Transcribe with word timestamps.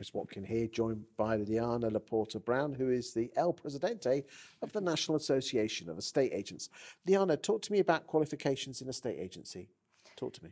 Chris 0.00 0.14
Watkin 0.14 0.44
here, 0.44 0.66
joined 0.66 1.04
by 1.18 1.36
Liana 1.36 1.90
Laporta 1.90 2.42
Brown, 2.42 2.72
who 2.72 2.88
is 2.88 3.12
the 3.12 3.30
El 3.36 3.52
Presidente 3.52 4.24
of 4.62 4.72
the 4.72 4.80
National 4.80 5.14
Association 5.14 5.90
of 5.90 5.98
Estate 5.98 6.32
Agents. 6.32 6.70
Liana, 7.06 7.36
talk 7.36 7.60
to 7.60 7.70
me 7.70 7.80
about 7.80 8.06
qualifications 8.06 8.80
in 8.80 8.88
estate 8.88 9.18
agency. 9.20 9.68
Talk 10.16 10.32
to 10.32 10.44
me. 10.44 10.50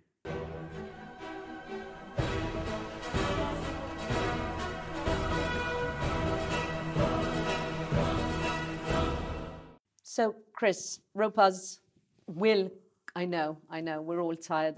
So, 10.03 10.35
Chris, 10.53 11.01
ROPAs 11.17 11.79
will, 12.27 12.71
I 13.17 13.25
know, 13.25 13.57
I 13.71 13.80
know, 13.80 14.03
we're 14.03 14.21
all 14.21 14.37
tired 14.37 14.77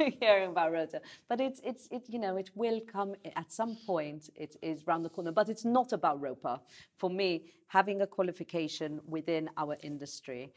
hearing 0.20 0.50
about 0.50 0.72
ROPA, 0.72 1.00
but 1.28 1.40
it's, 1.40 1.60
it's, 1.64 1.88
it, 1.90 2.02
you 2.08 2.18
know, 2.18 2.36
it 2.36 2.50
will 2.54 2.80
come 2.80 3.14
at 3.36 3.52
some 3.52 3.76
point, 3.86 4.30
it 4.34 4.56
is 4.62 4.86
round 4.86 5.04
the 5.04 5.08
corner, 5.08 5.32
but 5.32 5.48
it's 5.48 5.64
not 5.64 5.92
about 5.92 6.20
ROPA. 6.20 6.60
For 6.96 7.10
me, 7.10 7.52
having 7.68 8.02
a 8.02 8.06
qualification 8.06 9.00
within 9.06 9.50
our 9.56 9.76
industry, 9.82 10.52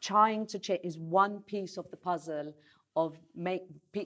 trying 0.00 0.46
to 0.46 0.58
change 0.58 0.80
is 0.84 0.98
one 0.98 1.40
piece 1.40 1.76
of 1.76 1.90
the 1.90 1.96
puzzle 1.96 2.54
of 2.96 3.16
make, 3.34 3.62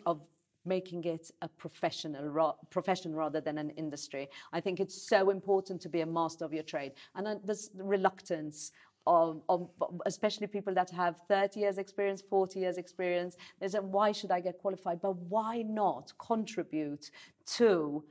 of 0.06 0.20
making 0.64 1.04
it 1.04 1.30
a 1.42 1.48
professional 1.48 2.28
ro- 2.28 2.56
profession 2.70 3.14
rather 3.14 3.40
than 3.40 3.58
an 3.58 3.70
industry. 3.70 4.28
I 4.52 4.60
think 4.60 4.78
it's 4.80 5.08
so 5.08 5.30
important 5.30 5.80
to 5.82 5.88
be 5.88 6.02
a 6.02 6.06
master 6.06 6.44
of 6.44 6.52
your 6.52 6.62
trade. 6.62 6.92
And 7.14 7.26
uh, 7.26 7.34
there's 7.44 7.68
the 7.68 7.82
reluctance 7.82 8.72
of, 9.06 9.42
of, 9.48 9.68
especially 10.06 10.46
people 10.46 10.74
that 10.74 10.90
have 10.90 11.16
30 11.28 11.60
years 11.60 11.78
experience 11.78 12.22
40 12.22 12.60
years 12.60 12.76
experience 12.76 13.36
they 13.60 13.68
say 13.68 13.78
why 13.80 14.12
should 14.12 14.30
i 14.30 14.40
get 14.40 14.58
qualified? 14.58 15.00
But 15.00 15.16
why 15.16 15.62
not 15.62 16.12
contribute 16.18 17.10
to 17.58 18.04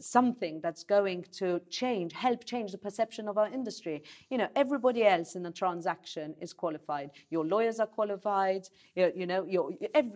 something 0.00 0.58
that's 0.62 0.84
going 0.84 1.22
to 1.30 1.60
change 1.68 2.14
help 2.14 2.44
change 2.46 2.72
the 2.72 2.78
perception 2.78 3.28
of 3.28 3.36
our 3.36 3.48
industry? 3.48 4.02
You 4.30 4.38
know 4.38 4.48
everybody 4.56 5.04
else 5.04 5.34
in 5.34 5.44
a 5.46 5.50
transaction 5.50 6.34
is 6.40 6.52
qualified. 6.52 7.10
Your 7.30 7.44
lawyers 7.44 7.78
are 7.78 7.86
qualified. 7.86 8.68
You, 8.94 9.12
you 9.14 9.26
know 9.26 9.44
your 9.44 9.70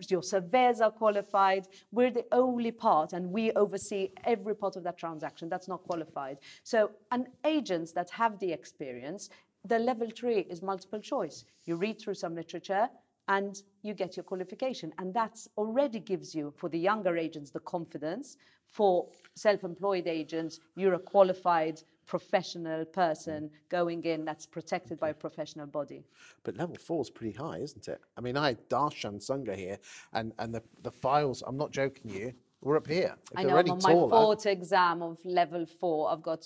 your 0.09 0.23
surveyors 0.23 0.81
are 0.81 0.91
qualified. 0.91 1.67
We're 1.91 2.11
the 2.11 2.25
only 2.31 2.71
part 2.71 3.13
and 3.13 3.31
we 3.31 3.51
oversee 3.51 4.09
every 4.23 4.55
part 4.55 4.75
of 4.77 4.83
that 4.83 4.97
transaction 4.97 5.47
that's 5.49 5.67
not 5.67 5.83
qualified. 5.83 6.37
So 6.63 6.91
and 7.11 7.27
agents 7.45 7.91
that 7.93 8.09
have 8.09 8.39
the 8.39 8.51
experience 8.51 9.29
the 9.65 9.79
level 9.79 10.09
three 10.09 10.39
is 10.49 10.61
multiple 10.61 10.99
choice. 10.99 11.45
You 11.65 11.75
read 11.75 11.99
through 11.99 12.15
some 12.15 12.35
literature 12.35 12.89
and 13.27 13.61
you 13.81 13.93
get 13.93 14.15
your 14.15 14.23
qualification. 14.23 14.93
And 14.97 15.13
that 15.13 15.45
already 15.57 15.99
gives 15.99 16.33
you, 16.33 16.53
for 16.55 16.69
the 16.69 16.79
younger 16.79 17.17
agents, 17.17 17.51
the 17.51 17.59
confidence. 17.59 18.37
For 18.67 19.07
self 19.35 19.63
employed 19.63 20.07
agents, 20.07 20.59
you're 20.75 20.93
a 20.95 20.99
qualified 20.99 21.81
professional 22.05 22.85
person 22.85 23.49
going 23.69 24.03
in 24.05 24.23
that's 24.23 24.45
protected 24.45 24.99
by 24.99 25.09
a 25.09 25.13
professional 25.13 25.67
body. 25.67 26.05
But 26.43 26.57
level 26.57 26.75
four 26.75 27.01
is 27.01 27.09
pretty 27.09 27.37
high, 27.37 27.57
isn't 27.57 27.87
it? 27.87 27.99
I 28.17 28.21
mean, 28.21 28.37
I 28.37 28.47
had 28.47 28.69
Darshan 28.69 29.19
Sunga 29.19 29.55
here, 29.55 29.77
and, 30.13 30.31
and 30.39 30.55
the, 30.55 30.63
the 30.83 30.91
files, 30.91 31.43
I'm 31.45 31.57
not 31.57 31.71
joking 31.71 32.09
you, 32.11 32.33
we're 32.61 32.77
up 32.77 32.87
here. 32.87 33.15
If 33.31 33.37
I 33.37 33.43
know, 33.43 33.57
I'm 33.57 33.69
on 33.69 33.79
taller, 33.79 34.07
my 34.07 34.17
fourth 34.17 34.45
exam 34.45 35.01
of 35.01 35.17
level 35.25 35.65
four. 35.65 36.09
I've 36.09 36.23
got 36.23 36.45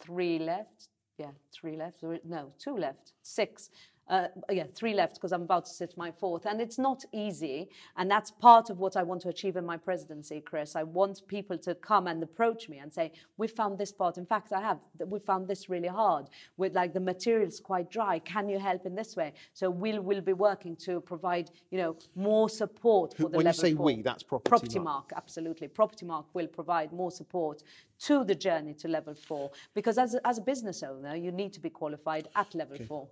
three 0.00 0.38
left, 0.38 0.88
yeah, 1.18 1.30
three 1.52 1.76
left. 1.76 2.02
No, 2.24 2.52
two 2.58 2.76
left. 2.76 3.12
Six 3.22 3.70
uh, 4.08 4.28
yeah, 4.50 4.64
three 4.74 4.94
left 4.94 5.14
because 5.14 5.32
I'm 5.32 5.42
about 5.42 5.64
to 5.66 5.72
sit 5.72 5.96
my 5.96 6.10
fourth. 6.10 6.46
And 6.46 6.60
it's 6.60 6.78
not 6.78 7.04
easy. 7.12 7.68
And 7.96 8.10
that's 8.10 8.30
part 8.30 8.70
of 8.70 8.78
what 8.78 8.96
I 8.96 9.02
want 9.02 9.22
to 9.22 9.28
achieve 9.28 9.56
in 9.56 9.66
my 9.66 9.76
presidency, 9.76 10.40
Chris. 10.40 10.76
I 10.76 10.84
want 10.84 11.26
people 11.26 11.58
to 11.58 11.74
come 11.74 12.06
and 12.06 12.22
approach 12.22 12.68
me 12.68 12.78
and 12.78 12.92
say, 12.92 13.12
we 13.36 13.48
found 13.48 13.78
this 13.78 13.92
part. 13.92 14.18
In 14.18 14.26
fact, 14.26 14.52
I 14.52 14.60
have. 14.60 14.78
We 15.06 15.18
found 15.18 15.48
this 15.48 15.68
really 15.68 15.88
hard. 15.88 16.28
With 16.56 16.74
like 16.74 16.94
the 16.94 17.00
material's 17.00 17.60
quite 17.60 17.90
dry. 17.90 18.18
Can 18.20 18.48
you 18.48 18.58
help 18.58 18.86
in 18.86 18.94
this 18.94 19.16
way? 19.16 19.32
So 19.54 19.70
we'll, 19.70 20.00
we'll 20.00 20.20
be 20.20 20.32
working 20.32 20.76
to 20.76 21.00
provide, 21.00 21.50
you 21.70 21.78
know, 21.78 21.96
more 22.14 22.48
support 22.48 23.16
for 23.16 23.28
the 23.28 23.36
when 23.38 23.46
level 23.46 23.48
you 23.48 23.70
say 23.70 23.74
four. 23.74 23.84
we, 23.86 24.02
that's 24.02 24.22
property, 24.22 24.50
Propertymark. 24.50 24.84
mark. 24.84 25.12
Absolutely. 25.16 25.68
Propertymark 25.68 26.26
will 26.32 26.46
provide 26.46 26.92
more 26.92 27.10
support 27.10 27.62
to 27.98 28.24
the 28.24 28.34
journey 28.34 28.74
to 28.74 28.88
level 28.88 29.14
four. 29.14 29.50
Because 29.74 29.98
as 29.98 30.16
as 30.24 30.38
a 30.38 30.42
business 30.42 30.82
owner, 30.82 31.16
you 31.16 31.32
need 31.32 31.52
to 31.54 31.60
be 31.60 31.70
qualified 31.70 32.28
at 32.36 32.54
level 32.54 32.74
okay. 32.76 32.84
four. 32.84 33.08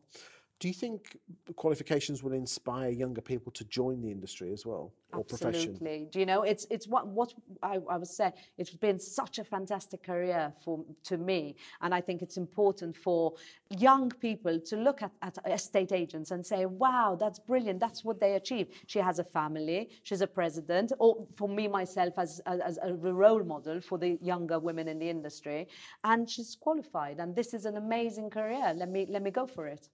Do 0.61 0.69
you 0.69 0.75
think 0.75 1.19
qualifications 1.57 2.23
will 2.23 2.33
inspire 2.33 2.89
younger 2.89 3.21
people 3.21 3.51
to 3.53 3.65
join 3.65 4.01
the 4.01 4.11
industry 4.11 4.53
as 4.53 4.65
well, 4.65 4.93
or 5.13 5.21
Absolutely. 5.21 5.69
profession? 5.69 6.09
Do 6.11 6.21
you 6.21 6.27
know 6.27 6.43
it's 6.43 6.67
it's 6.71 6.87
what 6.87 7.09
what 7.09 7.35
I, 7.63 7.81
I 7.91 7.97
was 7.97 8.17
saying. 8.17 8.35
It's 8.57 8.71
been 8.71 9.01
such 9.01 9.39
a 9.41 9.45
fantastic 9.45 10.05
career 10.05 10.53
for 10.65 10.85
to 11.05 11.19
me, 11.19 11.57
and 11.83 11.93
I 11.93 12.01
think 12.01 12.23
it's 12.23 12.37
important 12.37 12.97
for 12.97 13.35
young 13.77 14.11
people 14.11 14.61
to 14.61 14.77
look 14.77 15.03
at, 15.03 15.11
at 15.23 15.37
estate 15.51 15.93
agents 15.93 16.31
and 16.31 16.47
say, 16.47 16.67
"Wow, 16.67 17.17
that's 17.19 17.41
brilliant. 17.41 17.81
That's 17.81 18.05
what 18.05 18.21
they 18.21 18.35
achieve." 18.35 18.69
She 18.87 19.01
has 19.01 19.19
a 19.19 19.25
family. 19.25 19.91
She's 20.05 20.21
a 20.21 20.27
president, 20.27 20.93
or 21.01 21.27
for 21.37 21.49
me 21.49 21.67
myself 21.67 22.15
as 22.17 22.41
as 22.47 22.79
a 22.83 22.95
role 22.95 23.43
model 23.43 23.81
for 23.81 23.99
the 23.99 24.19
younger 24.23 24.61
women 24.61 24.87
in 24.89 24.99
the 25.01 25.11
industry, 25.11 25.67
and 26.05 26.31
she's 26.31 26.55
qualified. 26.55 27.19
And 27.19 27.35
this 27.35 27.55
is 27.55 27.65
an 27.67 27.77
amazing 27.77 28.31
career. 28.31 28.73
Let 28.75 28.89
me 28.89 29.07
let 29.11 29.23
me 29.23 29.33
go 29.33 29.47
for 29.47 29.67
it. 29.67 29.89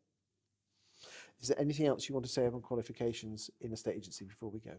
Is 1.40 1.48
there 1.48 1.60
anything 1.60 1.86
else 1.86 2.08
you 2.08 2.14
want 2.14 2.26
to 2.26 2.32
say 2.32 2.46
about 2.46 2.62
qualifications 2.62 3.50
in 3.60 3.72
estate 3.72 3.96
agency 3.96 4.24
before 4.24 4.50
we 4.50 4.60
go? 4.60 4.74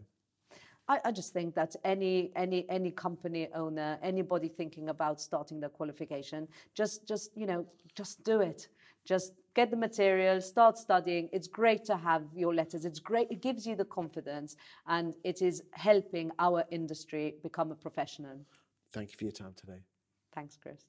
I, 0.88 0.98
I, 1.04 1.12
just 1.12 1.32
think 1.32 1.54
that 1.54 1.76
any 1.84 2.32
any 2.34 2.68
any 2.68 2.90
company 2.90 3.48
owner, 3.54 3.98
anybody 4.02 4.48
thinking 4.48 4.88
about 4.88 5.20
starting 5.20 5.60
their 5.60 5.70
qualification, 5.70 6.48
just 6.74 7.06
just 7.06 7.30
you 7.36 7.46
know 7.46 7.66
just 7.94 8.24
do 8.24 8.40
it. 8.40 8.68
Just 9.04 9.32
get 9.54 9.70
the 9.70 9.76
material, 9.76 10.40
start 10.40 10.78
studying. 10.78 11.28
It's 11.32 11.48
great 11.48 11.84
to 11.86 11.96
have 11.96 12.22
your 12.34 12.54
letters. 12.54 12.84
It's 12.84 13.00
great. 13.00 13.28
It 13.30 13.42
gives 13.42 13.66
you 13.66 13.74
the 13.74 13.84
confidence, 13.84 14.56
and 14.86 15.14
it 15.24 15.42
is 15.42 15.62
helping 15.72 16.30
our 16.38 16.64
industry 16.70 17.34
become 17.42 17.72
a 17.72 17.76
professional. 17.76 18.38
Thank 18.92 19.10
you 19.10 19.16
for 19.18 19.24
your 19.24 19.32
time 19.32 19.54
today. 19.56 19.82
Thanks, 20.34 20.56
Chris. 20.56 20.84